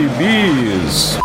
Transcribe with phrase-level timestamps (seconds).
[0.00, 1.18] Bis.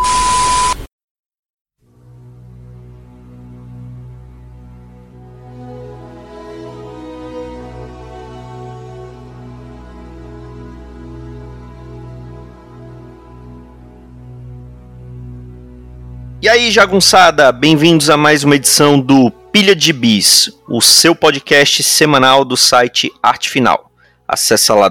[16.41, 21.83] E aí, jagunçada, bem-vindos a mais uma edição do Pilha de Bis, o seu podcast
[21.83, 23.91] semanal do site Arte Final.
[24.25, 24.89] Acesse lá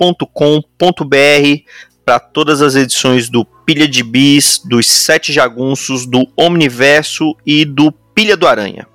[0.00, 1.64] www.artefinalhq.com.br
[2.04, 7.92] para todas as edições do Pilha de Bis, dos Sete Jagunços, do Omniverso e do
[7.92, 8.88] Pilha do Aranha.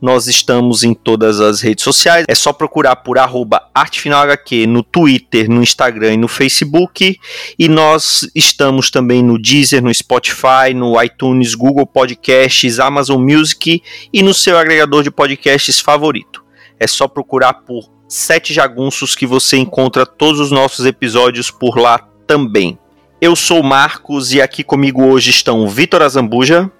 [0.00, 2.26] Nós estamos em todas as redes sociais.
[2.28, 7.18] É só procurar por ArtefinalHQ no Twitter, no Instagram e no Facebook.
[7.58, 14.22] E nós estamos também no Deezer, no Spotify, no iTunes, Google Podcasts, Amazon Music e
[14.22, 16.44] no seu agregador de podcasts favorito.
[16.78, 21.98] É só procurar por Sete Jagunços que você encontra todos os nossos episódios por lá
[22.28, 22.78] também.
[23.20, 26.70] Eu sou o Marcos e aqui comigo hoje estão Vitor Azambuja.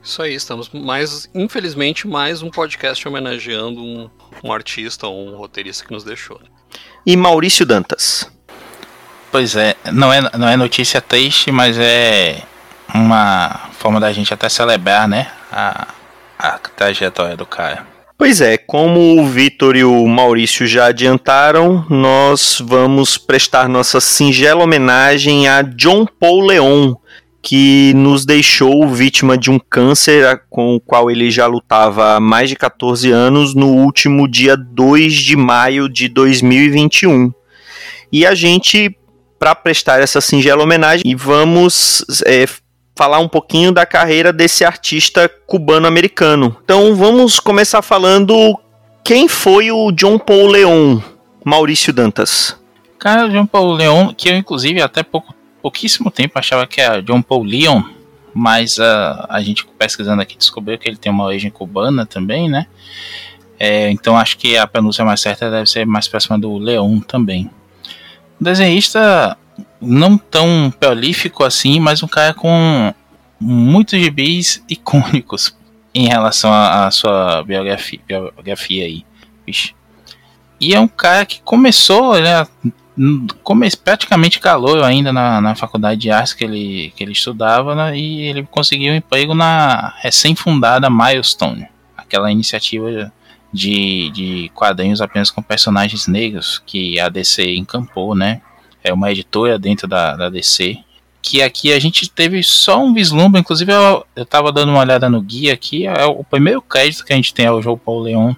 [0.00, 4.08] Isso aí, estamos mais, infelizmente, mais um podcast homenageando um,
[4.44, 6.38] um artista ou um roteirista que nos deixou.
[6.38, 6.46] né?
[7.04, 8.30] E Maurício Dantas.
[9.32, 12.40] Pois é, não é, não é notícia triste, mas é
[12.94, 15.32] uma forma da gente até celebrar, né?
[15.50, 15.88] A,
[16.38, 17.93] a trajetória do cara.
[18.16, 24.62] Pois é, como o Vitor e o Maurício já adiantaram, nós vamos prestar nossa singela
[24.62, 26.94] homenagem a John Paul Leon,
[27.42, 32.48] que nos deixou vítima de um câncer com o qual ele já lutava há mais
[32.48, 37.32] de 14 anos no último dia 2 de maio de 2021.
[38.12, 38.96] E a gente,
[39.40, 42.46] para prestar essa singela homenagem, vamos é,
[42.94, 46.56] falar um pouquinho da carreira desse artista cubano-americano.
[46.64, 48.58] Então vamos começar falando
[49.04, 51.00] quem foi o John Paul Leon,
[51.44, 52.58] Maurício Dantas.
[52.98, 57.20] Cara, John Paul Leon, que eu inclusive até pouco, pouquíssimo tempo achava que era John
[57.20, 57.82] Paul Leon,
[58.32, 62.66] mas ah, a gente pesquisando aqui descobriu que ele tem uma origem cubana também, né?
[63.58, 67.50] É, então acho que a pronúncia mais certa deve ser mais próxima do Leon também.
[68.40, 69.36] Desenhista
[69.80, 72.92] não tão prolífico assim, mas um cara com
[73.40, 75.56] muitos gibis icônicos
[75.94, 79.04] em relação à sua biografia, biografia aí.
[79.46, 79.74] Vixe.
[80.60, 82.46] E é um cara que começou, né,
[83.42, 87.98] come, praticamente calor ainda na, na faculdade de artes que ele, que ele estudava, né,
[87.98, 93.12] e ele conseguiu um emprego na recém-fundada Milestone, aquela iniciativa
[93.52, 98.40] de, de quadrinhos apenas com personagens negros que a DC encampou, né?
[98.84, 100.78] É uma editora dentro da, da DC.
[101.22, 105.08] Que aqui a gente teve só um vislumbre, inclusive eu, eu tava dando uma olhada
[105.08, 108.34] no guia aqui, é o primeiro crédito que a gente tem ao João Paulo Leon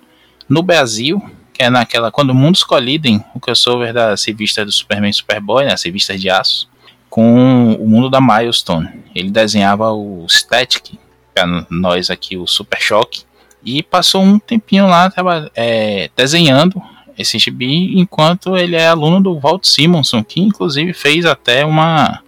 [0.48, 1.20] no Brasil,
[1.52, 5.72] que é naquela quando mundos colidem, o crossover das revistas do Superman e Superboy, né,
[5.72, 6.68] as revistas de aço,
[7.10, 8.88] com o mundo da Milestone.
[9.12, 10.96] Ele desenhava o Static,
[11.34, 13.24] para nós aqui o Super Choque,
[13.64, 16.80] e passou um tempinho lá traba- é, desenhando
[17.18, 22.22] esse gibi, enquanto ele é aluno do Walt Simonson, que inclusive fez até uma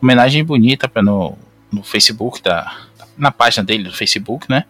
[0.00, 1.36] homenagem bonita pra no,
[1.72, 2.70] no Facebook, da,
[3.16, 4.64] na página dele do Facebook, né?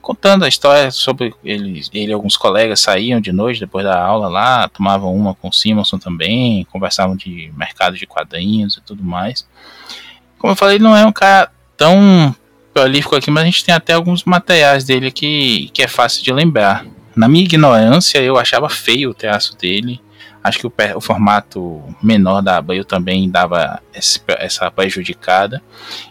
[0.00, 4.28] Contando a história sobre ele, ele e alguns colegas saíam de noite depois da aula
[4.28, 9.46] lá, tomavam uma com o Simonson também, conversavam de mercado de quadrinhos e tudo mais.
[10.38, 12.34] Como eu falei, não é um cara tão
[12.74, 16.32] prolífico aqui, mas a gente tem até alguns materiais dele que, que é fácil de
[16.32, 16.84] lembrar.
[17.16, 20.00] Na minha ignorância, eu achava feio o traço dele.
[20.42, 25.62] Acho que o, o formato menor da Abril também dava esse- essa prejudicada.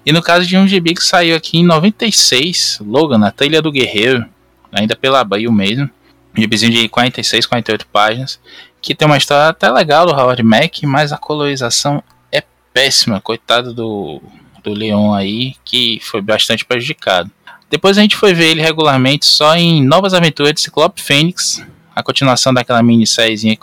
[0.06, 3.72] E no caso de um GB que saiu aqui em 96, Logan, na Trilha do
[3.72, 4.26] Guerreiro,
[4.72, 5.90] ainda pela Abril mesmo.
[6.36, 8.40] Um GBzinho de 46, 48 páginas,
[8.82, 12.42] que tem uma história até legal do Howard Mack, mas a colorização é
[12.74, 13.22] péssima.
[13.22, 14.20] Coitado do,
[14.64, 17.30] do Leon aí, que foi bastante prejudicado.
[17.70, 21.66] Depois a gente foi ver ele regularmente só em Novas Aventuras de Ciclope Fênix,
[21.96, 23.58] a continuação daquela minissériezinha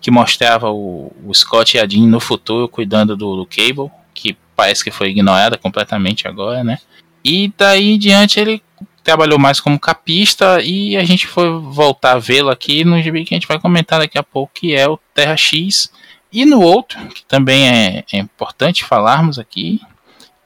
[0.00, 4.36] que mostrava o, o Scott e a Jean no futuro cuidando do, do Cable, que
[4.54, 6.78] parece que foi ignorada completamente agora, né?
[7.24, 8.62] E daí em diante ele
[9.02, 13.34] trabalhou mais como capista e a gente foi voltar a vê-lo aqui no gibi que
[13.34, 15.92] a gente vai comentar daqui a pouco, que é o Terra X.
[16.32, 19.80] E no outro, que também é, é importante falarmos aqui,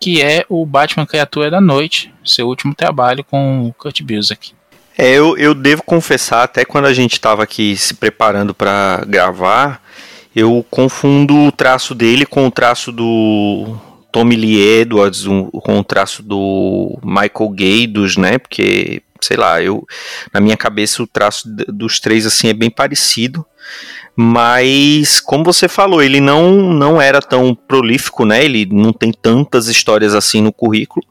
[0.00, 4.52] que é o Batman Criatura da Noite, seu último trabalho com o Kurt Busiek.
[4.96, 9.82] É, eu, eu devo confessar, até quando a gente estava aqui se preparando para gravar,
[10.34, 13.76] eu confundo o traço dele com o traço do
[14.10, 18.38] Tommy Lee Edwards, com o traço do Michael Gaydos, né?
[18.38, 19.86] Porque, sei lá, eu
[20.32, 23.44] na minha cabeça o traço dos três assim é bem parecido.
[24.16, 28.44] Mas, como você falou, ele não, não era tão prolífico, né?
[28.44, 31.06] Ele não tem tantas histórias assim no currículo.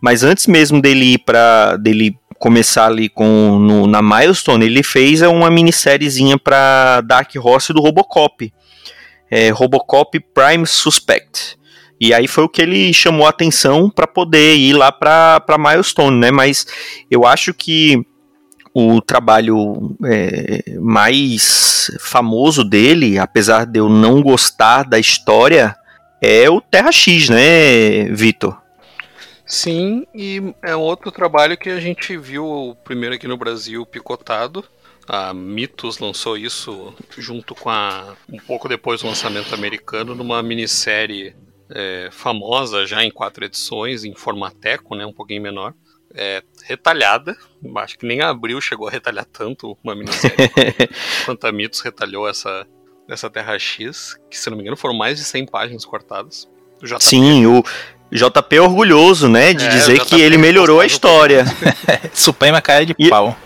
[0.00, 5.22] Mas antes mesmo dele ir para dele começar ali com no, na Milestone, ele fez
[5.22, 8.52] uma minissériezinha para Dark Horse do Robocop.
[9.30, 11.56] É, Robocop Prime Suspect.
[12.00, 16.18] E aí foi o que ele chamou a atenção para poder ir lá para Milestone,
[16.18, 16.30] né?
[16.30, 16.66] Mas
[17.10, 18.04] eu acho que
[18.78, 25.74] o trabalho é, mais famoso dele, apesar de eu não gostar da história,
[26.20, 28.60] é o Terra X, né, Vitor?
[29.46, 34.62] Sim, e é outro trabalho que a gente viu primeiro aqui no Brasil picotado.
[35.08, 38.14] A Mitos lançou isso junto com a.
[38.30, 41.34] um pouco depois do lançamento americano, numa minissérie
[41.70, 45.72] é, famosa já em quatro edições, em formateco, né, um pouquinho menor
[46.14, 47.36] é, retalhada.
[47.76, 50.50] Acho que nem a Abril chegou a retalhar tanto uma minissérie
[51.24, 52.66] quanto a Mitos retalhou essa,
[53.08, 56.48] essa Terra X, que se não me engano foram mais de 100 páginas cortadas.
[57.00, 57.64] Sim, o
[58.12, 61.44] JP é orgulhoso, né, de é, dizer que ele melhorou a história.
[62.12, 63.36] Suprema cara de e, pau.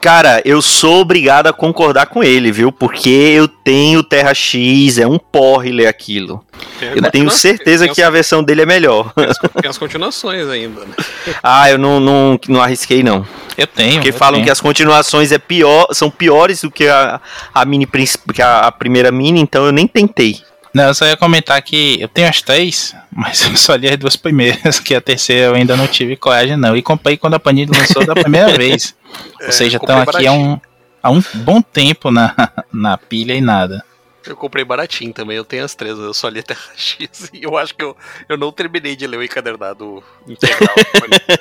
[0.00, 2.70] Cara, eu sou obrigado a concordar com ele, viu?
[2.70, 6.44] Porque eu tenho Terra X, é um porre ler aquilo.
[6.80, 9.12] Eu tenho certeza que a versão dele é melhor.
[9.14, 10.94] Tem as, tem as continuações ainda, né?
[11.42, 13.26] ah, eu não, não, não arrisquei, não.
[13.56, 13.94] Eu tenho.
[13.94, 14.44] Porque eu falam tenho.
[14.44, 17.20] que as continuações é pior, são piores do que a,
[17.54, 17.86] a mini
[18.32, 20.40] que a, a primeira mini, então eu nem tentei.
[20.76, 23.96] Não, eu só ia comentar que eu tenho as três, mas eu só li as
[23.96, 26.76] duas primeiras, que a terceira eu ainda não tive coragem, não.
[26.76, 28.94] E comprei quando a Panini lançou da primeira vez.
[29.42, 30.60] Ou seja, estão aqui há um,
[31.02, 32.34] há um bom tempo na,
[32.70, 33.82] na pilha e nada.
[34.26, 37.56] Eu comprei baratinho também, eu tenho as três, eu só li até X e eu
[37.56, 37.96] acho que eu,
[38.28, 40.74] eu não terminei de ler o encadernado integral.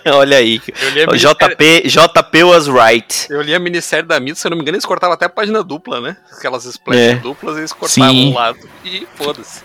[0.17, 0.59] Olha aí.
[0.59, 3.27] JP, JP was right.
[3.29, 5.29] Eu li a minissérie da Mito, se eu não me engano, eles cortavam até a
[5.29, 6.17] página dupla, né?
[6.31, 7.15] Aquelas splash é.
[7.15, 8.31] duplas, eles cortavam Sim.
[8.31, 9.63] um lado e foda-se.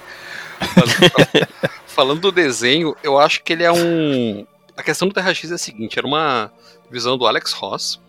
[1.87, 4.47] Falando do desenho, eu acho que ele é um.
[4.77, 6.53] A questão do Terra X é a seguinte: era uma
[6.91, 8.01] visão do Alex Ross.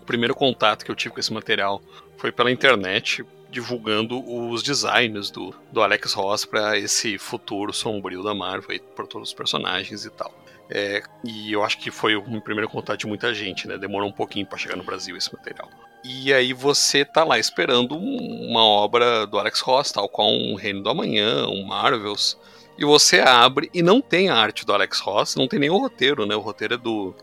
[0.00, 1.82] O primeiro contato que eu tive com esse material
[2.18, 3.24] foi pela internet,
[3.56, 9.30] divulgando os designs do, do Alex Ross para esse futuro sombrio da Marvel, para todos
[9.30, 10.30] os personagens e tal.
[10.68, 13.78] É, e eu acho que foi o primeiro contato de muita gente, né?
[13.78, 15.70] Demorou um pouquinho para chegar no Brasil esse material.
[16.04, 20.82] E aí você tá lá esperando uma obra do Alex Ross, tal qual um Reino
[20.82, 22.38] do Amanhã, um Marvels,
[22.76, 25.78] e você abre e não tem a arte do Alex Ross, não tem nem o
[25.78, 26.36] roteiro, né?
[26.36, 27.14] O roteiro é do,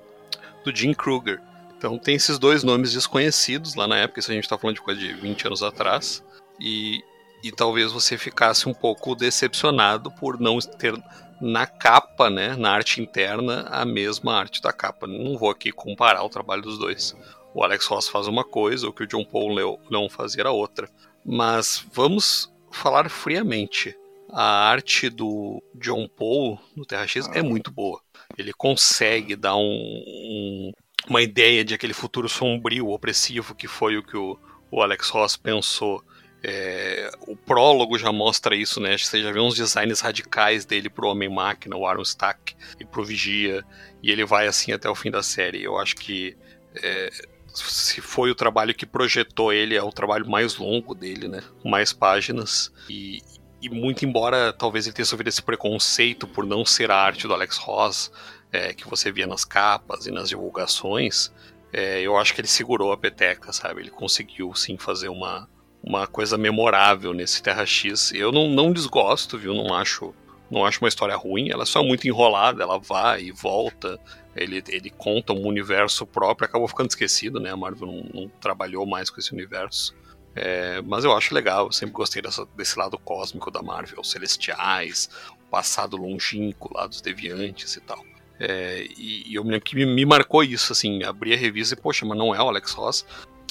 [0.65, 1.39] do Jim Kruger.
[1.83, 4.81] Então tem esses dois nomes desconhecidos lá na época, isso a gente está falando de
[4.81, 6.23] coisa de 20 anos atrás,
[6.57, 7.03] e,
[7.43, 10.95] e talvez você ficasse um pouco decepcionado por não ter
[11.41, 15.07] na capa, né, na arte interna, a mesma arte da capa.
[15.07, 17.17] Não vou aqui comparar o trabalho dos dois.
[17.53, 20.89] O Alex Ross faz uma coisa, o que o John Paul não fazia era outra.
[21.25, 23.93] Mas vamos falar friamente.
[24.31, 28.01] A arte do John Paul no Terra X é muito boa.
[28.37, 30.71] Ele consegue dar um, um
[31.09, 34.39] uma ideia de aquele futuro sombrio, opressivo, que foi o que o,
[34.71, 36.03] o Alex Ross pensou.
[36.45, 38.97] É, o prólogo já mostra isso, né?
[38.97, 43.63] Você já vê uns designs radicais dele pro Homem-Máquina, o Aaron Stack e pro Vigia,
[44.01, 45.63] e ele vai assim até o fim da série.
[45.63, 46.35] Eu acho que
[46.75, 47.09] é,
[47.53, 51.41] se foi o trabalho que projetou ele, é o trabalho mais longo dele, né?
[51.63, 52.73] Mais páginas.
[52.89, 53.21] E,
[53.61, 57.33] e muito embora talvez ele tenha sofrido esse preconceito por não ser a arte do
[57.33, 58.11] Alex Ross,
[58.53, 61.33] é, que você via nas capas e nas divulgações,
[61.73, 63.81] é, eu acho que ele segurou a peteca, sabe?
[63.81, 65.49] Ele conseguiu sim fazer uma,
[65.83, 68.13] uma coisa memorável nesse Terra X.
[68.13, 69.55] Eu não, não desgosto, viu?
[69.55, 70.13] Não acho,
[70.51, 71.49] não acho uma história ruim.
[71.49, 73.99] Ela é só muito enrolada, ela vai e volta.
[74.35, 77.49] Ele, ele conta um universo próprio, acabou ficando esquecido, né?
[77.49, 79.95] A Marvel não, não trabalhou mais com esse universo.
[80.35, 84.09] É, mas eu acho legal, eu sempre gostei dessa, desse lado cósmico da Marvel, os
[84.09, 88.03] celestiais, o passado longínquo lá dos deviantes e tal.
[88.39, 91.75] É, e, e, eu me lembro que me, me, marcou isso, assim, abri a revista
[91.75, 93.05] e, poxa, mas não é o Alex Ross.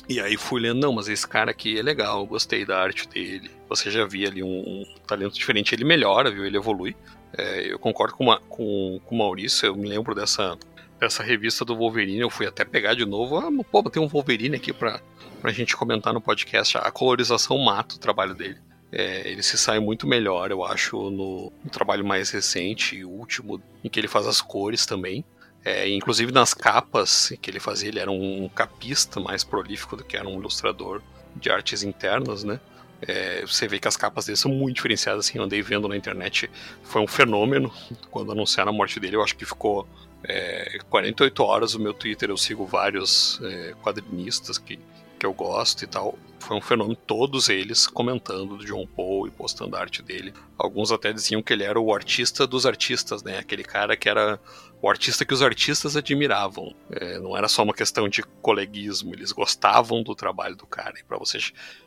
[0.08, 3.50] E aí fui lendo, não, mas esse cara aqui é legal, gostei da arte dele.
[3.68, 6.44] Você já via ali um, um talento diferente, ele melhora, viu?
[6.44, 6.96] Ele evolui.
[7.36, 10.58] É, eu concordo com, uma, com, com o Maurício, eu me lembro dessa,
[11.00, 13.38] dessa revista do Wolverine, eu fui até pegar de novo.
[13.38, 15.00] Ah, pô, tem um Wolverine aqui pra,
[15.40, 16.76] pra gente comentar no podcast.
[16.76, 18.58] A colorização mata o trabalho dele.
[18.92, 23.61] É, ele se sai muito melhor, eu acho, no, no trabalho mais recente e último,
[23.82, 25.25] em que ele faz as cores também.
[25.64, 30.16] É, inclusive nas capas que ele fazia, ele era um capista mais prolífico do que
[30.16, 31.00] era um ilustrador
[31.37, 32.61] de artes internas, né?
[33.00, 35.96] É, você vê que as capas dele são muito diferenciadas, assim, eu andei vendo na
[35.96, 36.49] internet,
[36.84, 37.72] foi um fenômeno
[38.11, 39.88] quando anunciaram a morte dele, eu acho que ficou
[40.25, 44.78] é, 48 horas o meu Twitter, eu sigo vários é, quadrinistas que
[45.22, 46.18] que eu gosto e tal.
[46.40, 50.34] Foi um fenômeno, todos eles comentando do John Paul e postando a arte dele.
[50.58, 53.38] Alguns até diziam que ele era o artista dos artistas, né?
[53.38, 54.40] Aquele cara que era
[54.82, 56.74] o artista que os artistas admiravam.
[56.90, 60.98] É, não era só uma questão de coleguismo, eles gostavam do trabalho do cara.
[60.98, 61.38] E para você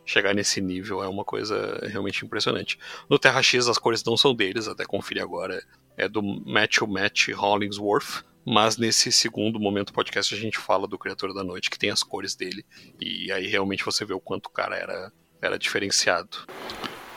[0.05, 2.79] chegar nesse nível é uma coisa realmente impressionante.
[3.09, 5.61] No Terra X as cores não são deles, até conferir agora.
[5.97, 8.23] É do Matthew Matt Hollingsworth.
[8.45, 11.89] Mas nesse segundo momento do podcast a gente fala do Criatura da Noite, que tem
[11.89, 12.63] as cores dele.
[13.01, 15.11] E aí realmente você vê o quanto o cara era,
[15.41, 16.37] era diferenciado.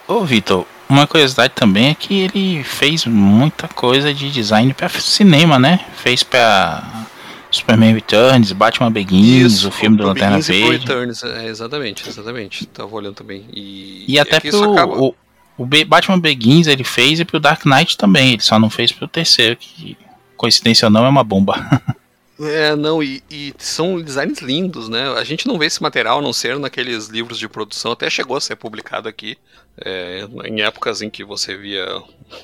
[0.07, 5.59] Ô Vitor, uma curiosidade também é que ele fez muita coisa de design para cinema,
[5.59, 5.85] né?
[5.97, 7.07] Fez para
[7.51, 10.79] Superman Returns, Batman Begins, Isso, o filme do Lanterna Verde.
[10.79, 12.67] Returns, é, exatamente, exatamente.
[12.67, 13.45] Tava olhando também.
[13.53, 15.15] E, e até é pro o,
[15.59, 18.33] o Batman Begins ele fez e pro Dark Knight também.
[18.33, 19.95] Ele só não fez pro terceiro, que
[20.39, 21.55] coincidência ou não, é uma bomba.
[22.41, 25.09] É, não, e, e, são designs lindos, né?
[25.15, 28.37] A gente não vê esse material a não ser naqueles livros de produção, até chegou
[28.37, 29.37] a ser publicado aqui,
[29.77, 31.85] é, em épocas em que você via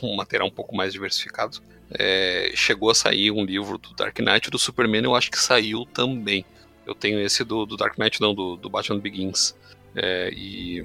[0.03, 1.61] um material um pouco mais diversificado.
[1.97, 5.87] É, chegou a sair um livro do Dark Knight do Superman, eu acho que saiu
[5.87, 6.45] também.
[6.85, 9.55] Eu tenho esse do, do Dark Knight, não, do, do Batman Begins.
[9.95, 10.85] É, e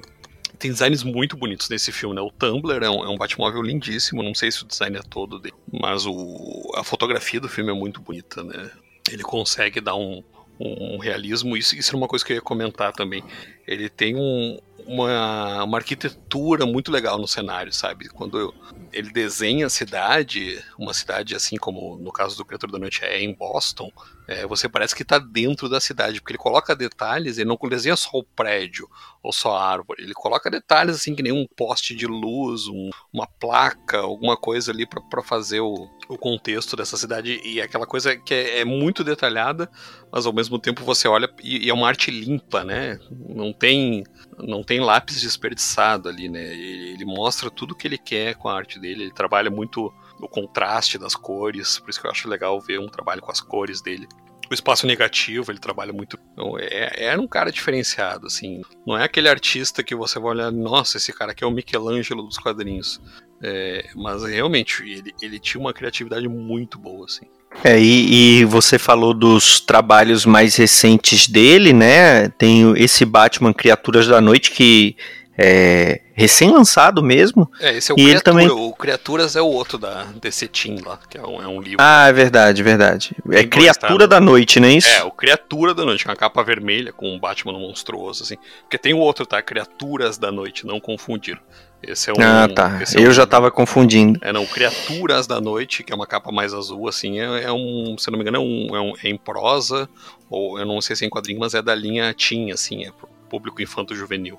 [0.60, 2.20] tem designs muito bonitos nesse filme, né?
[2.20, 5.40] O Tumblr é um, é um Batmóvel lindíssimo, não sei se o design é todo
[5.40, 8.70] dele, mas o, a fotografia do filme é muito bonita, né?
[9.10, 10.22] Ele consegue dar um,
[10.60, 13.24] um, realismo, isso, isso é uma coisa que eu ia comentar também.
[13.66, 18.10] Ele tem um, uma, uma arquitetura muito legal no cenário, sabe?
[18.10, 18.54] Quando
[18.92, 23.22] ele desenha a cidade, uma cidade assim como no caso do Criatura da Noite é
[23.22, 23.90] em Boston,
[24.30, 27.96] é, você parece que está dentro da cidade, porque ele coloca detalhes, ele não desenha
[27.96, 28.88] só o prédio
[29.20, 32.90] ou só a árvore, ele coloca detalhes assim que nem um poste de luz, um,
[33.12, 37.86] uma placa, alguma coisa ali para fazer o, o contexto dessa cidade e é aquela
[37.86, 39.68] coisa que é, é, muito detalhada,
[40.12, 43.00] mas ao mesmo tempo você olha e, e é uma arte limpa, né?
[43.10, 44.04] Não tem
[44.38, 46.42] não tem lápis desperdiçado ali, né?
[46.52, 49.02] Ele, ele, mostra tudo que ele quer com a arte dele.
[49.02, 52.88] Ele trabalha muito o contraste das cores, por isso que eu acho legal ver um
[52.88, 54.06] trabalho com as cores dele.
[54.50, 56.18] O espaço negativo, ele trabalha muito.
[56.32, 58.62] Então, é, era um cara diferenciado, assim.
[58.84, 62.24] Não é aquele artista que você vai olhar, nossa, esse cara aqui é o Michelangelo
[62.24, 63.00] dos quadrinhos.
[63.42, 67.26] É, mas realmente, ele, ele tinha uma criatividade muito boa, assim.
[67.64, 72.28] É, e, e, você falou dos trabalhos mais recentes dele, né?
[72.30, 74.96] Tem esse Batman Criaturas da Noite que
[75.42, 77.50] é recém-lançado mesmo.
[77.58, 78.22] É, esse é o e Criatura.
[78.22, 78.48] Também...
[78.50, 81.78] O Criaturas é o outro da DC Team lá, que é um, é um livro.
[81.80, 83.16] Ah, é verdade, verdade.
[83.30, 84.88] É Criatura da Noite, não é isso?
[84.88, 88.36] É, o Criatura da Noite, com a capa vermelha, com um Batman monstruoso, assim.
[88.62, 89.40] Porque tem o outro, tá?
[89.40, 91.40] Criaturas da Noite, não confundir.
[91.82, 92.16] Esse é um.
[92.20, 92.78] Ah, tá.
[92.82, 94.18] É Eu um, já tava confundindo.
[94.22, 94.44] É, não.
[94.44, 97.96] Criaturas da Noite, que é uma capa mais azul, assim, é, é um.
[97.98, 99.88] Se eu não me engano, é, um, é, um, é em prosa,
[100.28, 102.90] ou eu não sei se é em quadrinho, mas é da linha Teen, assim, é
[102.90, 104.38] pro público infanto-juvenil.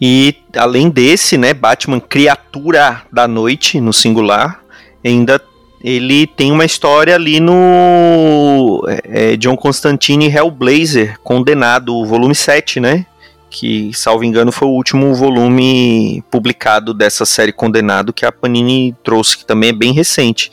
[0.00, 4.60] E além desse, né, Batman Criatura da Noite, no singular,
[5.04, 5.40] ainda
[5.84, 13.04] ele tem uma história ali no é, é John Constantine Hellblazer, Condenado, volume 7, né?
[13.50, 19.38] Que, salvo engano, foi o último volume publicado dessa série Condenado que a Panini trouxe,
[19.38, 20.50] que também é bem recente.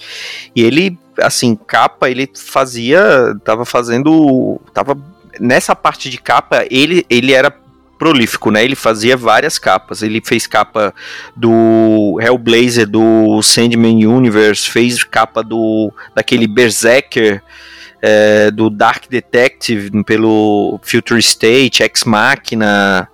[0.56, 4.98] E ele, assim, capa, ele fazia, tava fazendo, tava
[5.40, 7.50] nessa parte de capa, ele, ele era
[8.02, 8.66] prolífico, né?
[8.66, 10.02] Ele fazia várias capas.
[10.02, 10.92] Ele fez capa
[11.36, 17.44] do Hellblazer, do Sandman Universe, fez capa do daquele Berserker,
[18.02, 23.08] é, do Dark Detective pelo Future State, Ex Machina.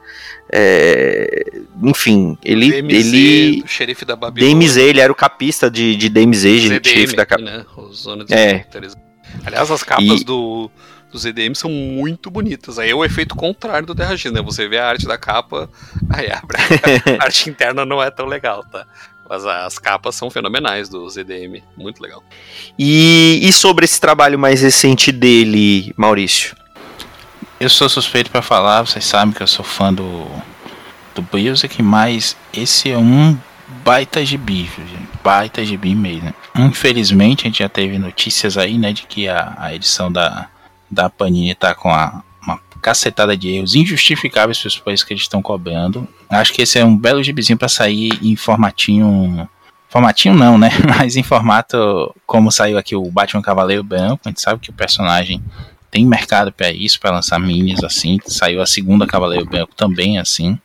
[0.50, 1.51] É,
[1.84, 2.82] enfim, ele.
[2.82, 4.56] DMZ, ele xerife da Babilônia.
[4.56, 7.65] DMZ, ele era o capista de, de DMZ, gente, xerife da né?
[7.91, 8.65] Zona de é.
[9.46, 10.24] Aliás, as capas e...
[10.24, 10.72] do
[11.12, 12.78] dos EDM são muito bonitas.
[12.78, 14.42] Aí é o efeito contrário do Terra X, né?
[14.42, 15.70] Você vê a arte da capa,
[16.10, 16.42] aí a
[17.24, 18.86] arte interna não é tão legal, tá?
[19.30, 22.24] Mas as capas são fenomenais dos EDM, muito legal.
[22.80, 26.56] E, e sobre esse trabalho mais recente dele, Maurício?
[27.60, 30.28] Eu sou suspeito para falar, vocês sabem que eu sou fã do,
[31.14, 33.38] do Music, mas esse é um
[33.84, 35.10] baita gibi, gente.
[35.24, 36.34] baita gibi mesmo.
[36.56, 40.48] Infelizmente, a gente já teve notícias aí, né, de que a, a edição da,
[40.89, 45.24] da Panini tá com a, uma cacetada de erros injustificáveis para os preços que eles
[45.24, 46.08] estão cobrando.
[46.29, 49.48] Acho que esse é um belo gibizinho para sair em formatinho.
[49.89, 50.70] Formatinho não, né?
[50.98, 54.22] Mas em formato como saiu aqui o Batman Cavaleiro Branco.
[54.25, 55.41] A gente sabe que o personagem
[55.89, 58.20] tem mercado para isso, para lançar minis assim.
[58.25, 60.60] Saiu a segunda Cavaleiro Branco também assim.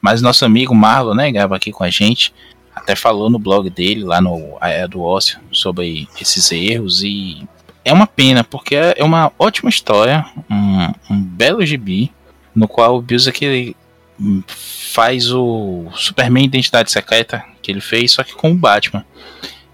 [0.00, 2.34] Mas nosso amigo Marlon, né, grava aqui com a gente,
[2.74, 7.46] até falou no blog dele, lá no A Era do Ócio, sobre esses erros e
[7.84, 12.12] é uma pena, porque é uma ótima história, um, um belo gibi,
[12.54, 13.74] no qual o Busiek
[14.46, 19.04] faz o Superman Identidade Secreta que ele fez, só que com o Batman.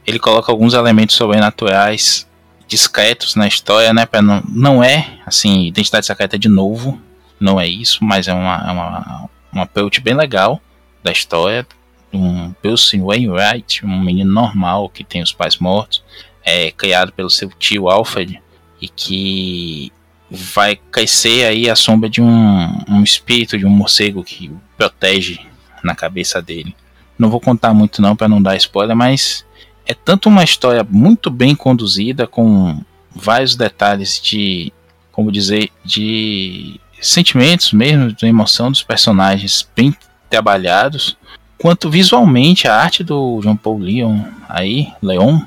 [0.06, 2.26] Ele coloca alguns elementos sobrenaturais
[2.66, 4.06] discretos na história, né?
[4.22, 7.00] Não, não é assim, Identidade Secreta de novo,
[7.40, 10.60] não é isso, mas é uma, é uma, uma approach bem legal
[11.02, 11.66] da história.
[12.12, 16.02] Um Wilson Wainwright, um menino normal que tem os pais mortos,
[16.48, 18.40] é criado pelo seu tio Alfred
[18.80, 19.92] e que
[20.30, 25.40] vai crescer aí a sombra de um, um espírito de um morcego que o protege
[25.82, 26.74] na cabeça dele.
[27.18, 29.44] Não vou contar muito não para não dar spoiler, mas
[29.86, 32.82] é tanto uma história muito bem conduzida com
[33.14, 34.72] vários detalhes de,
[35.12, 39.94] como dizer, de sentimentos mesmo, de emoção dos personagens bem
[40.30, 41.16] trabalhados,
[41.58, 45.40] quanto visualmente a arte do John Paul Leon aí, Leon,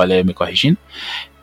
[0.00, 0.78] olha me corrigindo,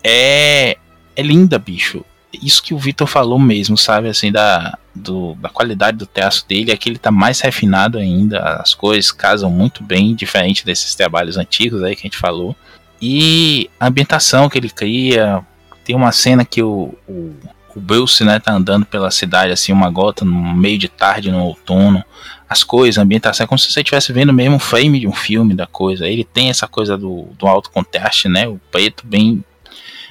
[0.03, 0.77] é
[1.17, 2.05] é linda, bicho.
[2.31, 4.07] Isso que o Vitor falou mesmo, sabe?
[4.07, 8.39] Assim, da, do, da qualidade do traço dele, é que ele tá mais refinado ainda,
[8.61, 12.55] as cores casam muito bem, diferente desses trabalhos antigos aí que a gente falou.
[13.01, 15.43] E a ambientação que ele cria,
[15.83, 17.33] tem uma cena que o, o,
[17.77, 21.43] o Bruce, né, tá andando pela cidade, assim, uma gota no meio de tarde, no
[21.43, 22.03] outono,
[22.49, 25.13] as coisas, a ambientação, é como se você estivesse vendo mesmo um frame de um
[25.13, 26.07] filme da coisa.
[26.07, 29.43] Ele tem essa coisa do, do alto contraste, né, o preto bem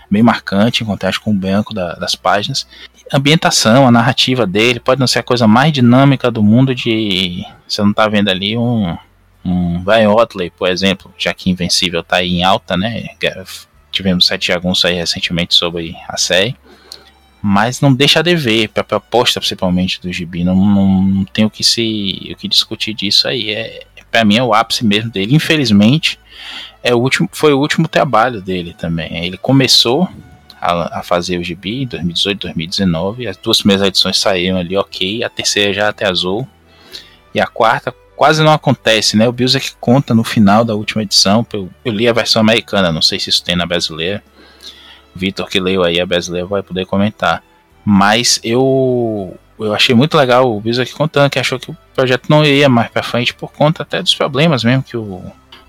[0.09, 2.65] bem marcante em contraste com o branco da, das páginas.
[3.13, 7.45] A ambientação, a narrativa dele pode não ser a coisa mais dinâmica do mundo de.
[7.67, 8.97] Você não está vendo ali um.
[9.45, 13.07] Um Ryan Otley, por exemplo, já que Invencível está aí em alta, né?
[13.93, 16.57] Tivemos sete jagunços aí recentemente sobre a série.
[17.43, 20.43] Mas não deixa de ver, para a proposta principalmente do Gibi.
[20.43, 23.51] Não, não, não tem o que se o que discutir disso aí.
[23.51, 25.35] É, para mim é o ápice mesmo dele.
[25.35, 26.19] Infelizmente,
[26.83, 29.25] é o último, foi o último trabalho dele também.
[29.27, 30.09] Ele começou
[30.61, 33.29] a, a fazer o gibi em 2018, 2019.
[33.29, 36.49] As duas primeiras edições saíram ali ok, a terceira já até azul.
[37.35, 39.29] E a quarta quase não acontece, né?
[39.29, 41.47] O Bills é que conta no final da última edição.
[41.53, 44.23] Eu, eu, li a versão americana, não sei se isso tem na brasileira.
[45.17, 47.43] Vitor que leu aí a brasileira vai poder comentar.
[47.85, 52.29] Mas eu eu achei muito legal o Bills aqui contando que achou que o projeto
[52.29, 55.23] não ia mais para frente por conta até dos problemas mesmo que o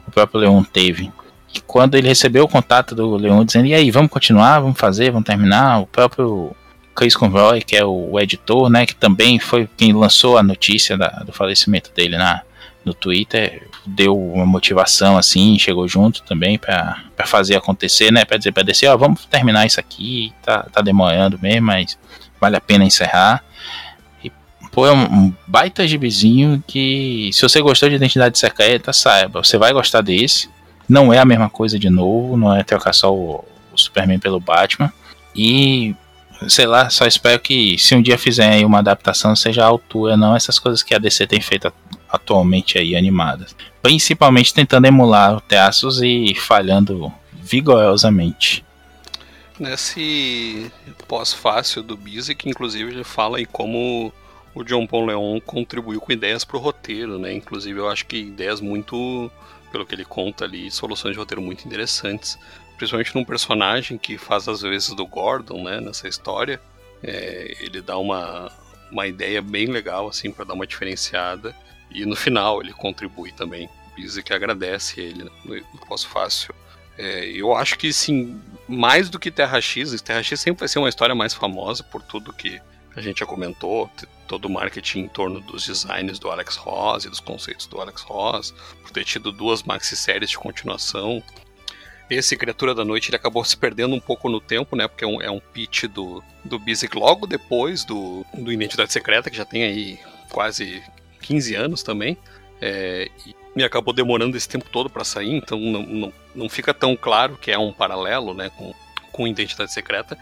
[0.08, 1.12] o próprio Leon teve.
[1.54, 5.12] E quando ele recebeu o contato do Leon dizendo, e aí, vamos continuar, vamos fazer,
[5.12, 6.56] vamos terminar, o próprio
[6.96, 11.08] Chris Conroy, que é o, editor, né, que também foi quem lançou a notícia da,
[11.26, 12.42] do falecimento dele na,
[12.86, 18.52] no Twitter, deu uma motivação assim, chegou junto também para fazer acontecer, né, para dizer
[18.52, 21.98] para descer, ó, vamos terminar isso aqui, tá, tá demorando mesmo, mas
[22.40, 23.44] vale a pena encerrar.
[24.72, 29.74] Pô, é um baita gibizinho que, se você gostou de Identidade Secreta, saiba, você vai
[29.74, 30.50] gostar desse.
[30.88, 34.40] Não é a mesma coisa de novo, não é trocar só o, o Superman pelo
[34.40, 34.94] Batman.
[35.36, 35.96] E,
[36.48, 40.36] sei lá, só espero que se um dia fizerem uma adaptação seja à altura, não
[40.36, 41.74] essas coisas que a DC tem feito
[42.10, 43.56] atualmente aí animadas.
[43.82, 48.66] Principalmente tentando emular o traços e falhando vigorosamente.
[49.60, 50.72] Nesse
[51.08, 54.14] pós-fácil do que inclusive ele fala em como
[54.58, 57.32] o John Paul Leon contribuiu com ideias para o roteiro, né?
[57.34, 59.32] Inclusive, eu acho que ideias muito,
[59.72, 62.40] pelo que ele conta ali, soluções de roteiro muito interessantes.
[62.76, 65.80] Principalmente num personagem que faz as vezes do Gordon, né?
[65.80, 66.60] Nessa história.
[67.04, 68.52] É, ele dá uma,
[68.92, 71.56] uma ideia bem legal, assim, para dar uma diferenciada.
[71.92, 73.70] E no final ele contribui também.
[73.98, 75.32] Diz que agradece ele né?
[75.46, 76.54] no pós-fácil.
[76.98, 80.80] É, eu acho que, sim, mais do que Terra X, Terra X sempre vai ser
[80.80, 82.60] uma história mais famosa por tudo que
[82.96, 83.90] a gente já comentou,
[84.28, 88.02] todo o marketing em torno dos designs do Alex Ross e dos conceitos do Alex
[88.02, 91.22] Ross, por ter tido duas maxi-séries de continuação.
[92.10, 94.88] Esse Criatura da Noite ele acabou se perdendo um pouco no tempo, né?
[94.88, 99.30] Porque é um, é um pitch do, do Bizik logo depois do, do Identidade Secreta,
[99.30, 100.00] que já tem aí
[100.32, 100.82] quase
[101.28, 102.18] 15 anos também.
[102.60, 103.10] É,
[103.56, 107.38] e acabou demorando esse tempo todo para sair, então não, não, não fica tão claro
[107.38, 108.74] que é um paralelo né, com,
[109.12, 110.18] com Identidade Secreta.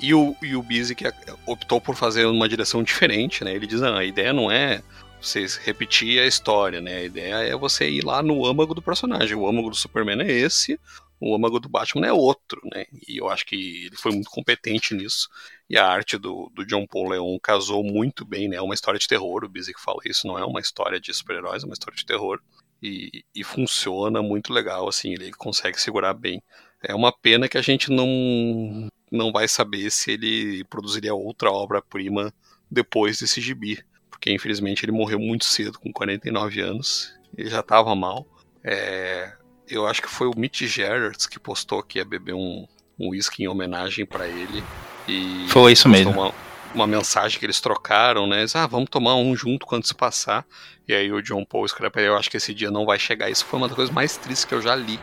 [0.00, 1.04] E o, e o Bizik
[1.46, 3.54] optou por fazer uma direção diferente, né?
[3.54, 4.82] Ele diz, não, a ideia não é
[5.20, 6.96] você repetir a história, né?
[6.96, 9.36] A ideia é você ir lá no âmago do personagem.
[9.36, 10.80] O âmago do Superman é esse,
[11.20, 12.86] o âmago do Batman é outro, né?
[13.06, 15.28] E eu acho que ele foi muito competente nisso.
[15.70, 18.56] E a arte do, do John Paul Leon casou muito bem, né?
[18.56, 21.62] É uma história de terror, o Bizik fala isso, não é uma história de super-heróis,
[21.62, 22.40] é uma história de terror.
[22.82, 26.42] E, e funciona muito legal, assim, ele consegue segurar bem.
[26.82, 32.32] É uma pena que a gente não não vai saber se ele produziria outra obra-prima
[32.70, 37.94] depois desse gibi, porque infelizmente ele morreu muito cedo, com 49 anos, ele já estava
[37.94, 38.26] mal.
[38.64, 39.32] É,
[39.68, 42.66] eu acho que foi o Mitch Gerrards que postou que ia beber um,
[42.98, 44.64] um whisky em homenagem para ele.
[45.10, 46.12] E foi isso mesmo.
[46.12, 46.34] Uma,
[46.74, 48.40] uma mensagem que eles trocaram, né?
[48.40, 50.46] Eles, ah, vamos tomar um junto quando se passar.
[50.86, 53.28] E aí o John Paul escreve, eu acho que esse dia não vai chegar.
[53.28, 54.98] Isso foi uma das coisas mais tristes que eu já li.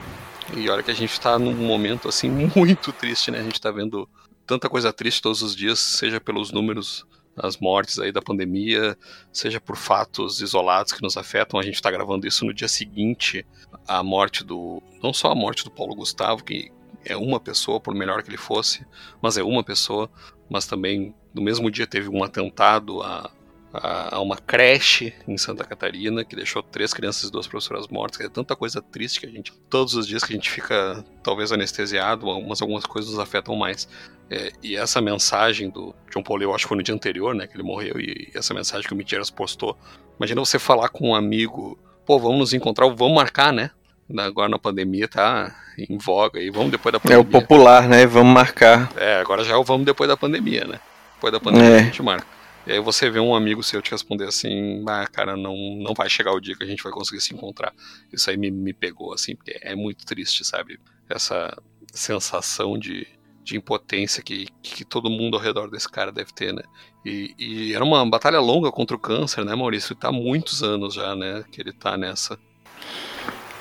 [0.55, 3.39] E olha que a gente tá num momento, assim, muito triste, né?
[3.39, 4.07] A gente tá vendo
[4.45, 8.97] tanta coisa triste todos os dias, seja pelos números as mortes aí da pandemia,
[9.31, 11.59] seja por fatos isolados que nos afetam.
[11.59, 13.45] A gente está gravando isso no dia seguinte
[13.87, 14.81] à morte do.
[15.03, 16.71] Não só a morte do Paulo Gustavo, que
[17.07, 18.85] é uma pessoa, por melhor que ele fosse,
[19.21, 20.09] mas é uma pessoa,
[20.49, 23.31] mas também no mesmo dia teve um atentado a,
[23.73, 28.19] a, a, uma creche em Santa Catarina que deixou três crianças e duas professoras mortas.
[28.21, 31.51] É tanta coisa triste que a gente, todos os dias que a gente fica talvez
[31.51, 33.87] anestesiado, mas algumas coisas nos afetam mais.
[34.29, 37.47] É, e essa mensagem do John Paul, eu acho que foi no dia anterior, né,
[37.47, 39.77] que ele morreu, e essa mensagem que o Mitieras postou.
[40.17, 43.71] Imagina você falar com um amigo, pô, vamos nos encontrar, vamos marcar, né?
[44.19, 47.17] Agora na pandemia tá em voga e vamos depois da pandemia.
[47.17, 48.05] É o popular, né?
[48.05, 48.91] Vamos marcar.
[48.95, 50.79] É, agora já é o vamos depois da pandemia, né?
[51.15, 51.79] Depois da pandemia é.
[51.79, 52.37] a gente marca.
[52.67, 56.09] E aí você vê um amigo seu te responder assim, ah, cara, não, não vai
[56.09, 57.73] chegar o dia que a gente vai conseguir se encontrar.
[58.11, 60.77] Isso aí me, me pegou, assim, porque é muito triste, sabe?
[61.09, 61.57] Essa
[61.93, 63.07] sensação de,
[63.41, 66.63] de impotência que, que todo mundo ao redor desse cara deve ter, né?
[67.05, 69.95] E, e, era uma batalha longa contra o câncer, né, Maurício?
[69.95, 72.37] Tá há muitos anos já, né, que ele tá nessa.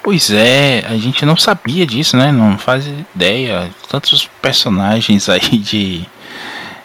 [0.07, 2.31] Pois é, a gente não sabia disso, né?
[2.31, 3.69] Não faz ideia.
[3.88, 6.07] Tantos personagens aí de,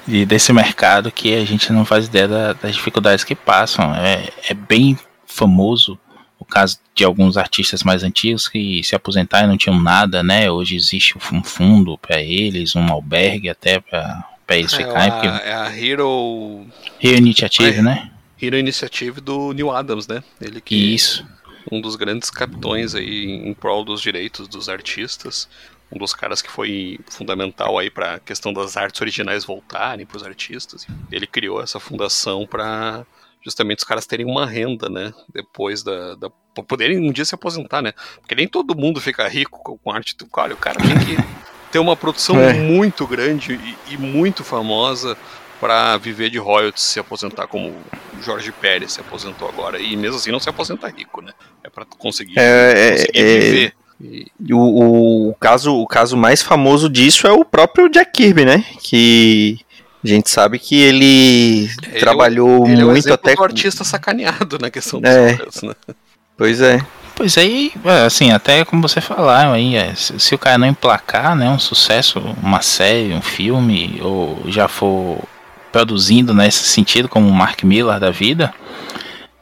[0.08, 3.94] de desse mercado que a gente não faz ideia da, das dificuldades que passam.
[3.94, 6.00] É, é bem famoso
[6.40, 10.50] o caso de alguns artistas mais antigos que se aposentaram e não tinham nada, né?
[10.50, 15.10] Hoje existe um fundo para eles, um albergue até para eles é ficarem.
[15.10, 15.28] A, porque...
[15.28, 16.66] É a Hero.
[17.00, 18.10] Hero Initiative, é, né?
[18.42, 20.24] Hero Initiative do Neil Adams, né?
[20.42, 21.24] Ele que Isso.
[21.70, 25.50] Um dos grandes capitões aí em prol dos direitos dos artistas.
[25.92, 30.18] Um dos caras que foi fundamental aí para a questão das artes originais voltarem para
[30.18, 30.88] os artistas.
[31.12, 33.06] Ele criou essa fundação para
[33.44, 35.14] justamente os caras terem uma renda, né?
[35.34, 36.30] Depois da, da
[36.68, 37.94] poderem um dia se aposentar, né?
[38.22, 40.16] Porque nem todo mundo fica rico com arte.
[40.34, 41.18] Olha, o cara tem que
[41.72, 42.54] ter uma produção é.
[42.54, 45.18] muito grande e, e muito famosa
[45.62, 49.80] para viver de royalties, se aposentar como o Jorge Pérez se aposentou agora.
[49.80, 51.34] E mesmo assim não se aposenta rico, né?
[51.64, 53.74] É para conseguir, é, conseguir é, viver.
[54.02, 54.32] E...
[54.52, 58.66] O, o, caso, o caso mais famoso disso é o próprio Jack Kirby, né?
[58.82, 59.60] Que
[60.04, 63.36] a gente sabe que ele, ele trabalhou é o, ele muito é o até.
[63.36, 65.38] O artista sacaneado na questão dos é.
[65.62, 65.76] né?
[66.36, 66.84] Pois é.
[67.14, 70.66] Pois aí, é, assim, até como você falaram aí, é, se, se, o cara não
[70.66, 75.22] emplacar, né, um sucesso, uma série, um filme, ou já for
[75.72, 78.54] produzindo nesse sentido, como o Mark Miller da vida,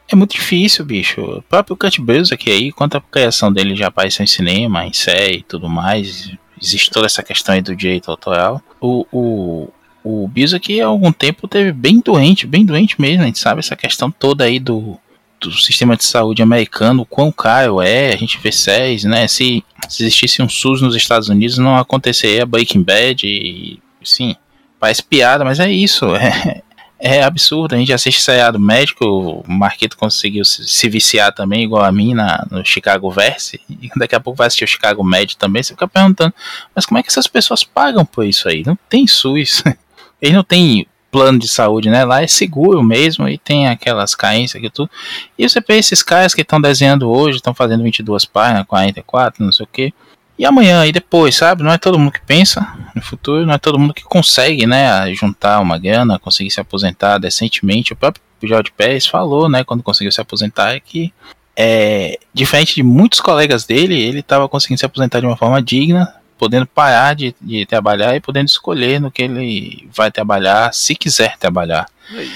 [0.08, 1.20] é muito difícil, bicho.
[1.20, 5.38] O próprio Kurt Busiek aí, quanto a criação dele já apareceu em cinema, em série
[5.38, 8.60] e tudo mais, existe toda essa questão aí do direito autoral.
[8.80, 9.68] O, o,
[10.02, 13.76] o aqui há algum tempo teve bem doente, bem doente mesmo, a gente sabe essa
[13.76, 14.98] questão toda aí do,
[15.40, 19.64] do sistema de saúde americano, o quão caro é, a gente vê séries, né, se,
[19.88, 24.34] se existisse um SUS nos Estados Unidos não aconteceria Breaking Bad e, sim,
[24.80, 26.62] parece piada, mas é isso, é,
[26.98, 31.84] é absurdo, a gente assiste seriado médico, o Marquito conseguiu se, se, viciar também, igual
[31.84, 35.36] a mim, na, no Chicago Verse, e daqui a pouco vai assistir o Chicago Med
[35.36, 36.34] também, você fica perguntando,
[36.74, 38.64] mas como é que essas pessoas pagam por isso aí?
[38.66, 39.62] Não tem SUS,
[40.20, 42.04] Eles não tem plano de saúde, né?
[42.04, 44.90] Lá é seguro mesmo e tem aquelas caências e tudo.
[45.36, 49.50] E você vê esses caras que estão desenhando hoje, estão fazendo 22 páginas, 44, não
[49.52, 49.94] sei o que.
[50.40, 51.62] E amanhã e depois, sabe?
[51.62, 55.14] Não é todo mundo que pensa no futuro, não é todo mundo que consegue, né,
[55.14, 57.92] juntar uma grana, conseguir se aposentar decentemente.
[57.92, 61.12] O próprio Jorge Pérez falou, né, quando conseguiu se aposentar, é que
[61.54, 66.10] é, diferente de muitos colegas dele, ele estava conseguindo se aposentar de uma forma digna,
[66.38, 71.36] podendo parar de, de trabalhar e podendo escolher no que ele vai trabalhar, se quiser
[71.36, 71.84] trabalhar.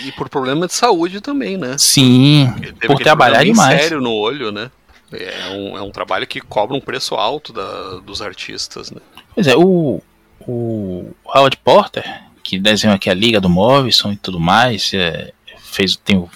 [0.04, 1.76] E por problema de saúde também, né?
[1.78, 2.52] Sim,
[2.86, 3.80] por trabalhar demais.
[3.80, 4.70] sério no olho, né?
[5.14, 9.00] É um, é um trabalho que cobra um preço alto da, dos artistas, né?
[9.35, 10.00] Pois é, o,
[10.40, 15.96] o Howard Porter, que desenhou aqui a Liga do Morrison e tudo mais, é, fez,
[15.96, 16.29] tem um,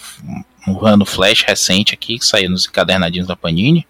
[0.67, 3.87] um ano Flash recente aqui, que saiu nos encadernadinhos da Panini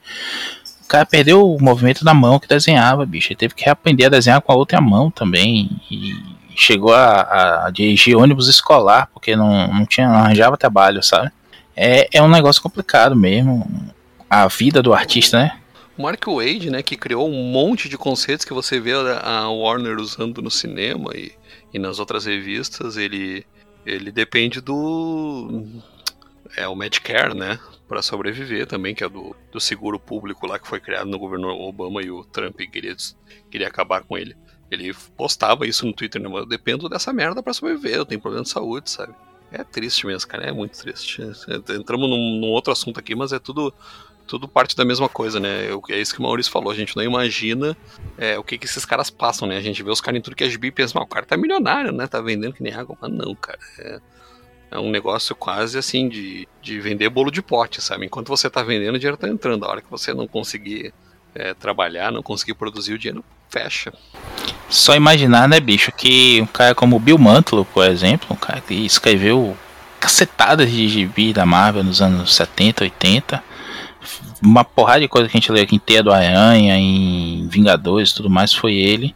[0.88, 3.28] cara perdeu o movimento da mão que desenhava, bicho.
[3.28, 5.70] Ele teve que reaprender a desenhar com a outra mão também.
[5.90, 6.16] E
[6.56, 11.30] chegou a, a dirigir ônibus escolar, porque não, não, tinha, não arranjava trabalho, sabe?
[11.76, 13.70] É, é um negócio complicado mesmo.
[14.28, 15.60] A vida do artista, né?
[15.96, 20.40] Mark Wade, né, que criou um monte de conceitos que você vê a Warner usando
[20.40, 21.32] no cinema e,
[21.74, 23.44] e nas outras revistas, ele,
[23.84, 25.66] ele depende do.
[26.56, 27.58] É o Medicare, né?
[27.88, 31.48] para sobreviver também, que é do, do seguro público lá que foi criado no governo
[31.48, 32.94] Obama e o Trump queria,
[33.50, 34.36] queria acabar com ele.
[34.70, 36.28] Ele postava isso no Twitter, né?
[36.28, 39.14] Eu dependo dessa merda para sobreviver, eu tenho problema de saúde, sabe?
[39.50, 41.22] É triste mesmo, cara, é muito triste.
[41.70, 43.72] Entramos num, num outro assunto aqui, mas é tudo
[44.28, 45.68] tudo parte da mesma coisa, né?
[45.88, 47.76] É isso que o Maurício falou, a gente não imagina
[48.16, 49.56] é, o que, que esses caras passam, né?
[49.56, 51.36] A gente vê os caras em tudo que é gibi e pensa, o cara tá
[51.36, 52.06] milionário, né?
[52.06, 52.96] Tá vendendo que nem água.
[53.00, 53.58] Mas não, cara.
[53.78, 54.00] É,
[54.70, 58.04] é um negócio quase assim de, de vender bolo de pote, sabe?
[58.04, 59.64] Enquanto você tá vendendo, o dinheiro tá entrando.
[59.64, 60.92] A hora que você não conseguir
[61.34, 63.92] é, trabalhar, não conseguir produzir, o dinheiro fecha.
[64.68, 68.74] Só imaginar, né, bicho, que um cara como Bill Mantlo, por exemplo, um cara que
[68.74, 69.56] escreveu
[69.98, 73.42] cacetadas de gibi da Marvel nos anos 70, 80,
[74.42, 78.12] uma porrada de coisa que a gente leu aqui em Teia do Aranha, em Vingadores
[78.12, 79.14] tudo mais, foi ele.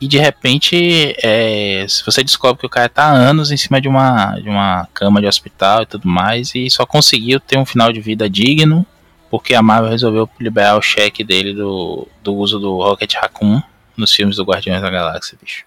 [0.00, 3.80] E de repente, é, se você descobre que o cara tá há anos em cima
[3.80, 7.66] de uma, de uma cama de hospital e tudo mais, e só conseguiu ter um
[7.66, 8.86] final de vida digno,
[9.28, 13.60] porque a Marvel resolveu liberar o cheque dele do, do uso do Rocket Raccoon
[13.96, 15.64] nos filmes do Guardiões da Galáxia, bicho.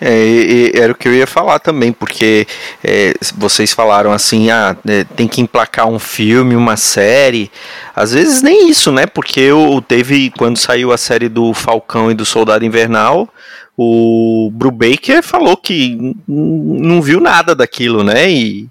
[0.00, 2.46] É, e, e, era o que eu ia falar também, porque
[2.82, 7.50] é, vocês falaram assim, ah, é, tem que emplacar um filme, uma série.
[7.94, 9.06] Às vezes nem isso, né?
[9.06, 13.28] Porque eu teve, quando saiu a série do Falcão e do Soldado Invernal,
[13.76, 18.28] o Brubaker falou que não viu nada daquilo, né?
[18.28, 18.68] E,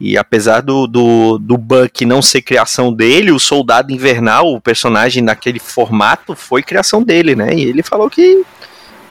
[0.00, 5.22] e apesar do, do, do Buck não ser criação dele, o Soldado Invernal, o personagem
[5.22, 7.54] naquele formato, foi criação dele, né?
[7.54, 8.42] E ele falou que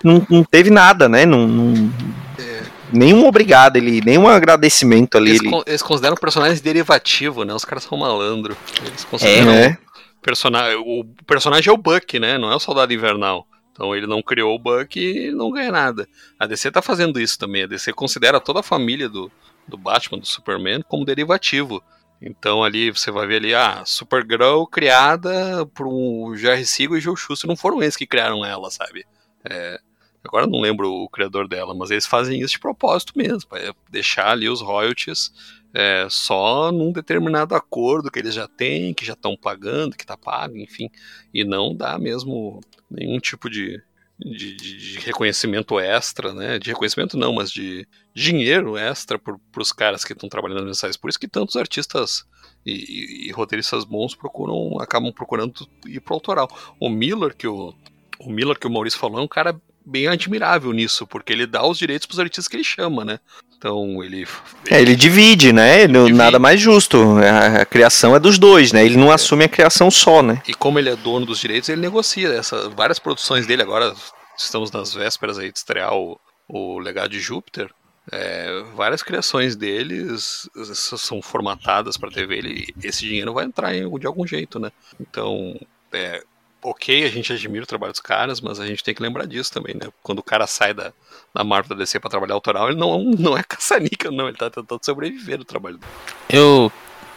[0.03, 1.25] não, não teve nada, né?
[1.25, 1.91] Não, não
[2.39, 2.63] é.
[2.91, 5.31] Nenhum obrigado, ele, nenhum agradecimento ali.
[5.31, 5.63] Eles, ele...
[5.65, 7.53] eles consideram personagens derivativo, né?
[7.53, 8.55] Os caras são malandro.
[8.85, 9.77] Eles consideram é, né?
[10.21, 10.77] personagem.
[10.77, 12.37] O personagem é o Buck, né?
[12.37, 13.47] Não é o Soldado Invernal.
[13.71, 16.07] Então ele não criou o Buck e não ganha nada.
[16.39, 17.63] A DC tá fazendo isso também.
[17.63, 19.31] A DC considera toda a família do,
[19.67, 21.83] do Batman, do Superman, como derivativo.
[22.19, 27.15] Então ali você vai ver ali, ah, Supergirl criada por um Jerry Siegel e Joe
[27.15, 27.47] Schuster.
[27.47, 29.05] Não foram eles que criaram ela, sabe?
[29.47, 29.79] É,
[30.27, 34.31] Agora não lembro o criador dela, mas eles fazem isso de propósito mesmo, para deixar
[34.31, 35.31] ali os royalties
[35.73, 40.17] é, só num determinado acordo que eles já têm, que já estão pagando, que está
[40.17, 40.89] pago, enfim,
[41.33, 43.81] e não dá mesmo nenhum tipo de,
[44.19, 46.57] de, de, reconhecimento extra, né?
[46.57, 50.97] De reconhecimento não, mas de dinheiro extra para os caras que estão trabalhando nas mensais.
[50.97, 52.25] Por isso que tantos artistas
[52.65, 56.49] e, e, e, roteiristas bons procuram, acabam procurando ir pro autoral.
[56.79, 57.73] O Miller, que o,
[58.19, 61.65] o Miller que o Maurício falou, é um cara bem admirável nisso, porque ele dá
[61.65, 63.19] os direitos pros artistas que ele chama, né?
[63.57, 64.17] Então ele.
[64.17, 64.27] ele
[64.69, 65.83] é, ele divide, né?
[65.83, 66.13] Ele divide.
[66.13, 67.17] Nada mais justo.
[67.19, 68.85] A, a, criação é dos dois, né?
[68.85, 69.15] Ele não é.
[69.15, 70.41] assume a criação só, né?
[70.47, 72.27] E como ele é dono dos direitos, ele negocia.
[72.29, 73.95] Essa, várias produções dele agora,
[74.37, 77.71] estamos nas vésperas aí de estrear o, o Legado de Júpiter.
[78.11, 82.37] É, várias criações deles são formatadas para TV.
[82.37, 84.71] Ele, esse dinheiro vai entrar em, de algum jeito, né?
[84.99, 85.59] Então,
[85.91, 86.21] é,
[86.61, 89.51] ok, a gente admira o trabalho dos caras, mas a gente tem que lembrar disso
[89.51, 89.89] também, né?
[90.03, 90.91] Quando o cara sai da,
[91.33, 94.49] da Marvel da DC pra trabalhar autoral, ele não, não é caça-níquel, não, ele tá
[94.49, 95.91] tentando sobreviver do trabalho dele.
[96.29, 96.71] Eu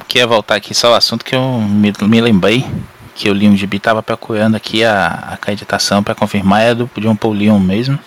[0.07, 2.65] queria voltar aqui só ao assunto que eu me, me lembrei
[3.15, 6.91] que eu li um gibi, tava procurando aqui a, a acreditação para confirmar, é do
[6.99, 7.99] John Paul Leon mesmo.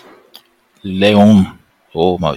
[0.84, 1.46] Leon,
[1.94, 2.36] ou oh,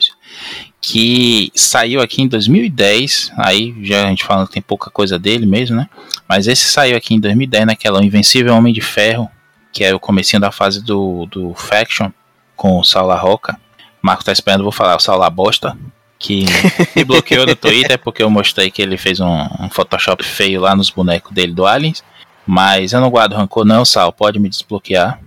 [0.89, 5.45] que saiu aqui em 2010, aí já a gente fala que tem pouca coisa dele
[5.45, 5.89] mesmo, né?
[6.29, 9.29] Mas esse saiu aqui em 2010 naquela Invencível Homem de Ferro,
[9.73, 12.13] que é o comecinho da fase do, do Faction,
[12.55, 13.59] com o Saula Roca.
[14.01, 15.77] Marco tá esperando, vou falar, o Saula Bosta,
[16.21, 16.45] que
[16.95, 20.77] me bloqueou no Twitter porque eu mostrei que ele fez um, um, Photoshop feio lá
[20.77, 22.05] nos bonecos dele do Aliens.
[22.47, 25.19] Mas eu não guardo rancor não, Sal, pode me desbloquear.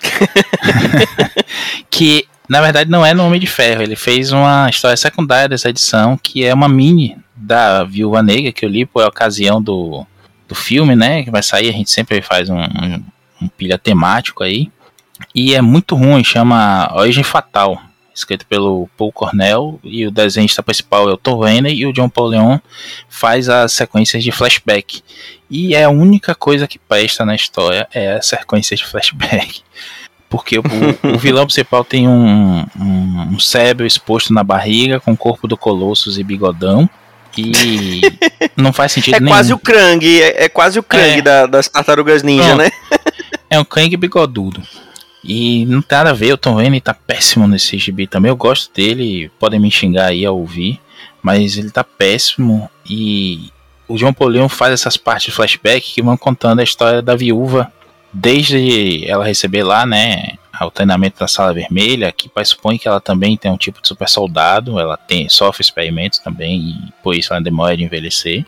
[1.90, 3.82] que na verdade, não é no Homem de Ferro.
[3.82, 8.64] Ele fez uma história secundária dessa edição, que é uma mini da Viúva Negra, que
[8.64, 10.06] eu li por ocasião do,
[10.48, 11.22] do filme, né?
[11.22, 12.58] Que vai sair, a gente sempre faz um,
[13.42, 14.70] um, pilha temático aí.
[15.34, 17.80] E é muito ruim, chama Origem Fatal.
[18.14, 22.08] Escrito pelo Paul Cornell, e o desenhista principal é o Tom Rainey, e o John
[22.08, 22.58] Paul Leon
[23.08, 25.02] faz as sequências de flashback.
[25.48, 29.62] E é a única coisa que presta na história é as sequências de flashback.
[30.28, 30.62] Porque o,
[31.14, 35.56] o vilão principal tem um, um, um, cérebro exposto na barriga, com o corpo do
[35.56, 36.88] Colossus e bigodão.
[37.36, 38.02] E
[38.56, 39.32] não faz sentido é nenhum.
[39.32, 41.22] Quase o Krang, é, é quase o Krang é.
[41.22, 42.70] da, das tartarugas ninja, né?
[43.48, 44.62] é um Krang bigodudo.
[45.24, 48.28] E não tem nada a ver, o Tom Rainey tá péssimo nesse gibi também.
[48.28, 50.80] Eu gosto dele, podem me xingar aí ao ouvir,
[51.22, 52.70] mas ele tá péssimo.
[52.88, 53.50] E
[53.86, 57.72] o João Paulinho faz essas partes de flashback que vão contando a história da viúva
[58.12, 63.36] desde ela receber lá, né, o treinamento da Sala Vermelha, que supõe que ela também
[63.36, 67.42] tem um tipo de super soldado, ela tem sofre experimentos também e por isso ela
[67.42, 68.44] demora de envelhecer.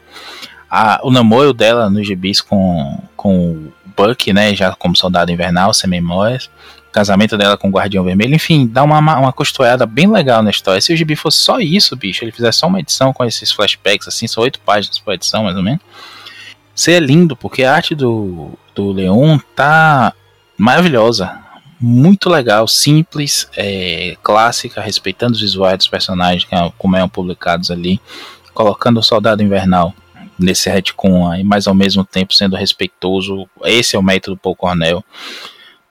[0.68, 5.72] A, o namoro dela nos gibis com, com o Buck, né, já como soldado invernal,
[5.72, 6.50] sem memórias,
[6.90, 10.80] casamento dela com o Guardião Vermelho, enfim, dá uma, uma costurada bem legal na história.
[10.80, 14.08] Se o gibi fosse só isso, bicho, ele fizesse só uma edição com esses flashbacks,
[14.08, 15.80] assim, são oito páginas por edição, mais ou menos,
[16.80, 20.14] seria lindo, porque a arte do, do Leon tá
[20.56, 21.38] maravilhosa,
[21.80, 28.00] muito legal, simples, é, clássica, respeitando os visuais dos personagens, é, como eram publicados ali,
[28.52, 29.94] colocando o Soldado Invernal
[30.38, 33.46] nesse retcon aí, mas ao mesmo tempo sendo respeitoso.
[33.64, 35.04] Esse é o método Paul Cornell.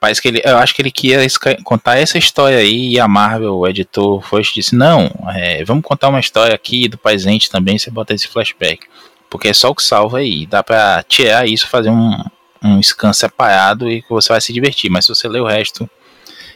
[0.00, 1.20] Parece que ele, eu acho que ele queria
[1.62, 6.08] contar essa história aí e a Marvel, o editor, foi disse: Não, é, vamos contar
[6.08, 7.78] uma história aqui do presente também.
[7.78, 8.86] Você bota esse flashback,
[9.30, 10.44] porque é só o que salva aí.
[10.44, 12.22] Dá pra tirar isso, fazer um,
[12.62, 14.90] um scan separado e que você vai se divertir.
[14.90, 15.88] Mas se você ler o resto,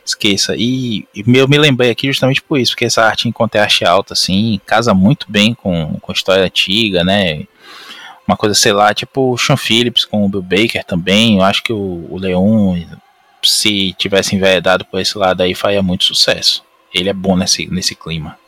[0.05, 0.55] esqueça.
[0.57, 4.13] E, e eu me lembrei aqui justamente por isso, porque essa arte em contraste alta,
[4.13, 7.45] assim, casa muito bem com, com a história antiga, né?
[8.27, 11.37] Uma coisa, sei lá, tipo o Sean Phillips com o Bill Baker também.
[11.37, 12.83] Eu acho que o, o Leon
[13.43, 16.65] se tivesse enveredado por esse lado aí, faria muito sucesso.
[16.93, 18.39] Ele é bom nesse, nesse clima.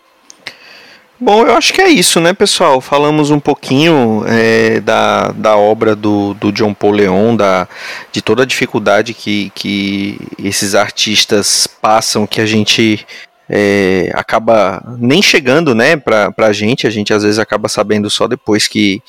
[1.18, 2.78] Bom, eu acho que é isso, né, pessoal?
[2.78, 7.66] Falamos um pouquinho é, da, da obra do, do John Paul Leon, da,
[8.12, 13.06] de toda a dificuldade que, que esses artistas passam, que a gente
[13.48, 18.28] é, acaba nem chegando, né, pra, pra gente, a gente às vezes acaba sabendo só
[18.28, 19.02] depois que,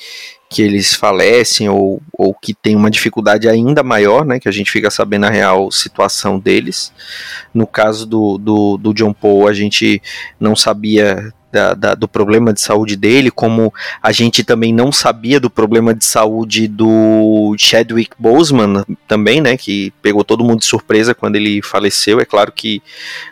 [0.48, 4.70] que eles falecem ou, ou que tem uma dificuldade ainda maior, né, que a gente
[4.70, 6.90] fica sabendo a real situação deles.
[7.52, 10.00] No caso do, do, do John Paul, a gente
[10.40, 15.40] não sabia da, da, do problema de saúde dele, como a gente também não sabia
[15.40, 21.14] do problema de saúde do Chadwick Boseman também, né, que pegou todo mundo de surpresa
[21.14, 22.20] quando ele faleceu.
[22.20, 22.82] É claro que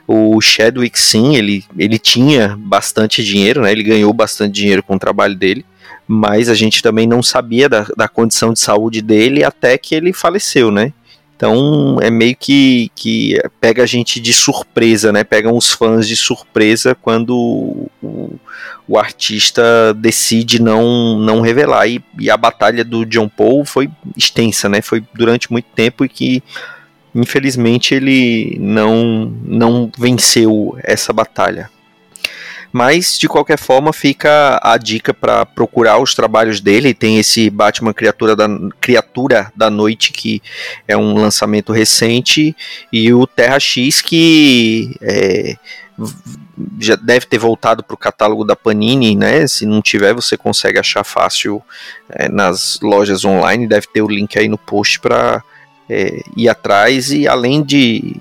[0.07, 5.01] o Chadwick, sim, ele, ele tinha bastante dinheiro, né, ele ganhou bastante dinheiro com o
[5.01, 5.65] trabalho dele,
[6.09, 10.13] mas a gente também não sabia da, da condição de saúde dele até que ele
[10.13, 10.93] faleceu, né?
[11.37, 15.23] Então é meio que, que pega a gente de surpresa, né?
[15.23, 17.37] Pegam os fãs de surpresa quando
[18.03, 18.41] o,
[18.89, 21.87] o artista decide não, não revelar.
[21.87, 24.81] E, e, a batalha do John Paul foi extensa, né?
[24.81, 26.43] Foi durante muito tempo e que
[27.15, 31.71] infelizmente ele não, não venceu essa batalha.
[32.73, 36.95] Mas, de qualquer forma, fica a dica para procurar os trabalhos dele.
[36.95, 38.49] Tem esse Batman Criatura da,
[38.81, 40.43] Criatura da Noite, que
[40.87, 42.55] é um lançamento recente,
[42.93, 45.57] e o Terra X, que é,
[46.79, 49.47] já deve ter voltado para o catálogo da Panini, né?
[49.47, 51.63] Se não tiver, você consegue achar fácil
[52.11, 53.67] é, nas lojas online.
[53.67, 55.43] Deve ter o link aí no post para
[55.89, 57.11] é, ir atrás.
[57.11, 58.17] E além de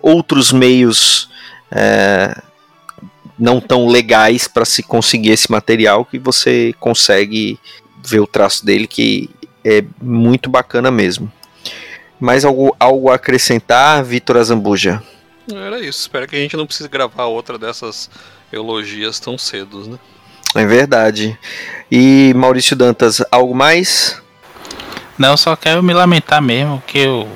[0.00, 1.28] outros meios
[1.70, 2.36] é,
[3.38, 7.58] não tão legais para se conseguir esse material que você consegue
[8.04, 9.28] ver o traço dele que
[9.64, 11.30] é muito bacana mesmo.
[12.18, 15.02] Mais algo, algo a acrescentar, Vitor Azambuja?
[15.52, 16.00] Era isso.
[16.00, 18.10] Espero que a gente não precise gravar outra dessas
[18.52, 19.98] elogias tão cedo, né?
[20.54, 21.38] É verdade.
[21.90, 24.20] E Maurício Dantas, algo mais?
[25.18, 27.28] Não, só quero me lamentar mesmo que eu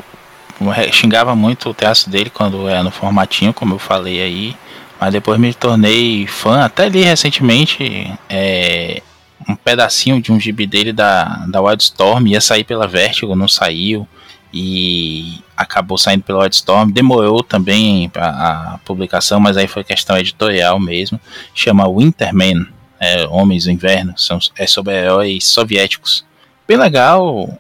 [0.93, 4.57] xingava muito o traço dele quando era no formatinho, como eu falei aí.
[5.01, 9.01] Mas depois me tornei fã, até li recentemente é,
[9.49, 14.07] um pedacinho de um gibi dele da, da Wildstorm, ia sair pela Vertigo, não saiu,
[14.53, 20.79] e acabou saindo pela Wildstorm, demorou também a, a publicação, mas aí foi questão editorial
[20.79, 21.19] mesmo,
[21.55, 22.67] chama Winterman,
[23.01, 26.27] é, Homens do Inverno, são, é sobre heróis soviéticos.
[26.69, 27.59] Bem legal,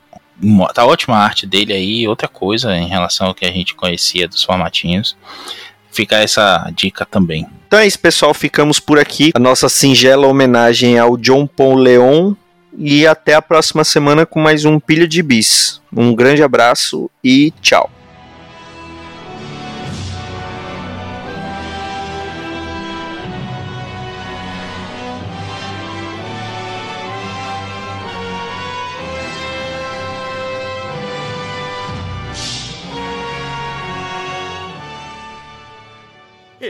[0.74, 4.28] tá ótima a arte dele aí, outra coisa em relação ao que a gente conhecia
[4.28, 5.16] dos formatinhos
[5.90, 7.46] fica essa dica também.
[7.66, 8.34] Então é isso, pessoal.
[8.34, 9.30] Ficamos por aqui.
[9.34, 12.34] A nossa singela homenagem ao John Paul Leon.
[12.78, 15.80] E até a próxima semana com mais um Pilha de Bis.
[15.94, 17.90] Um grande abraço e tchau.